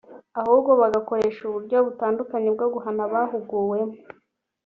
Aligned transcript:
ahubwo 0.39 0.71
bagakoresha 0.81 1.41
uburyo 1.49 1.77
butandukanye 1.87 2.49
bwo 2.55 2.67
guhana 2.73 3.03
bahuguwemo 3.13 3.95